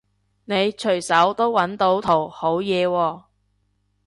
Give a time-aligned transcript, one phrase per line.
[0.45, 3.23] 你隨手都搵到圖好嘢喎